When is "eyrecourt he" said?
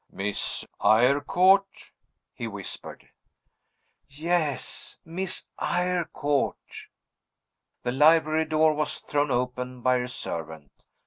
0.83-2.47